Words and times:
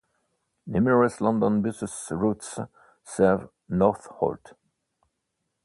Numerous 0.65 1.21
London 1.21 1.61
Buses 1.61 2.07
routes 2.09 2.59
serve 3.03 3.49
Northolt. 3.69 4.53